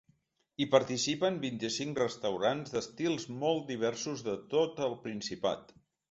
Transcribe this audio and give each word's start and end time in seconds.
Hi 0.63 0.65
participen 0.69 1.35
vint-i-cinc 1.41 1.99
restaurants 2.01 2.73
d’estils 2.75 3.27
molt 3.43 3.67
diversos 3.73 4.23
de 4.29 4.33
tot 4.55 4.81
el 4.87 4.97
Principat. 5.05 5.71